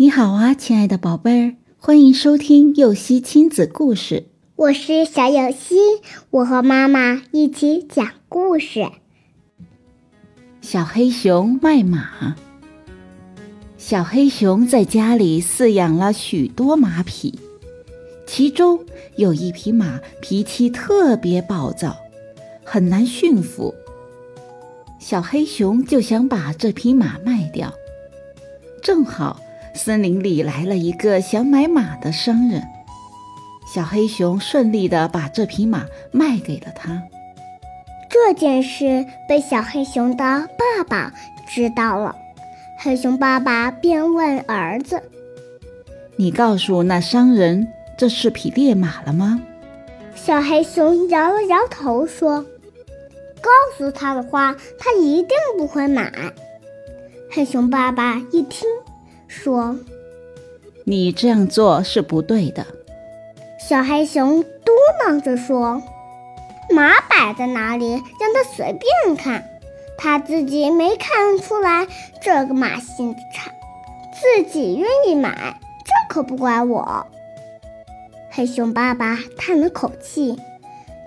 [0.00, 4.28] 你好啊，亲爱的宝贝儿，欢迎收听幼熙亲子故事。
[4.56, 5.76] 我是小幼熙，
[6.30, 8.90] 我和妈妈一起讲故事。
[10.62, 12.34] 小黑熊卖马。
[13.76, 17.38] 小黑熊在家里饲养了许多马匹，
[18.26, 18.82] 其中
[19.16, 21.94] 有一匹马脾气特别暴躁，
[22.64, 23.74] 很难驯服。
[24.98, 27.70] 小黑熊就想把这匹马卖掉，
[28.82, 29.38] 正好。
[29.74, 32.62] 森林里来了一个想买马的商人，
[33.72, 37.02] 小黑熊顺利地把这匹马卖给了他。
[38.08, 41.12] 这件事被小黑熊的爸爸
[41.48, 42.14] 知道了，
[42.76, 45.02] 黑熊爸爸便问儿子
[46.16, 49.40] ：“你告诉那商人这是匹烈马了吗？”
[50.14, 52.44] 小黑熊摇了摇头说
[53.40, 56.12] ：“告诉他的话，他一定不会买。”
[57.30, 58.68] 黑熊爸爸一听。
[59.30, 59.76] 说
[60.82, 62.66] ：“你这样做是不对的。”
[63.60, 65.80] 小黑熊嘟囔着说
[66.74, 68.02] ：“马摆在哪里，让
[68.34, 69.48] 他随便看，
[69.96, 71.86] 他自己没看出来
[72.20, 73.52] 这个马性子差，
[74.12, 77.06] 自己愿意买，这可不怪我。”
[78.30, 80.36] 黑熊爸爸叹了口气，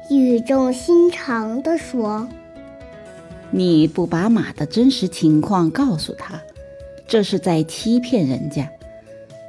[0.10, 2.30] 语重心长地说
[3.52, 6.40] ：“你不把马的真实情况告诉他。”
[7.14, 8.68] 这是在欺骗人家，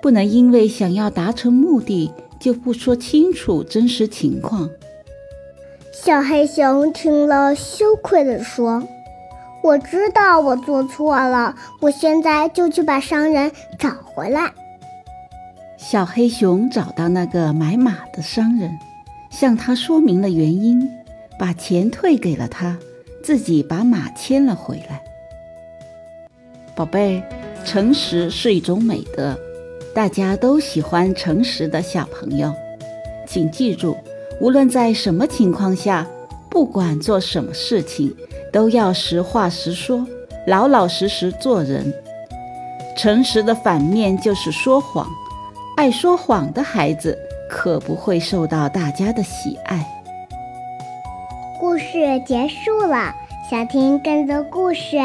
[0.03, 4.69] 不能因为想要达成目的就不说清楚真实情况。
[5.91, 8.87] 小黑熊听了，羞愧地说
[9.65, 14.53] ：“我知道我做错了，我现在就去把商人找回来。”
[15.81, 18.79] 小黑熊找到那个买马的商人，
[19.31, 20.87] 向他说明了原因，
[21.39, 22.77] 把钱退给了他，
[23.23, 25.03] 自己把马牵了回来。
[26.77, 27.23] 宝贝。
[27.65, 29.37] 诚实是一种美德，
[29.95, 32.53] 大家都喜欢诚实的小朋友。
[33.27, 33.97] 请记住，
[34.39, 36.07] 无论在什么情况下，
[36.51, 38.15] 不管做什么事情，
[38.53, 40.07] 都要实话实说，
[40.47, 41.93] 老老实实做人。
[42.97, 45.09] 诚实的反面就是说谎，
[45.77, 47.19] 爱说谎的孩子
[47.51, 49.85] 可不会受到大家的喜爱。
[51.59, 53.13] 故事结束了。
[53.51, 54.97] 想听更多故事，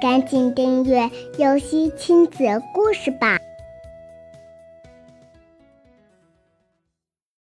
[0.00, 3.37] 赶紧订阅“游戏亲子故事”吧。